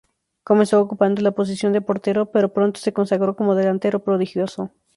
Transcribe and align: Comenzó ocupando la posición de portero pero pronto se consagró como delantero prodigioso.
Comenzó 0.43 0.81
ocupando 0.81 1.21
la 1.21 1.29
posición 1.33 1.73
de 1.73 1.81
portero 1.81 2.31
pero 2.31 2.53
pronto 2.53 2.79
se 2.79 2.91
consagró 2.91 3.35
como 3.35 3.53
delantero 3.53 4.03
prodigioso. 4.03 4.71